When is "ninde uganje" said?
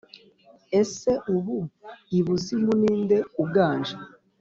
2.81-3.95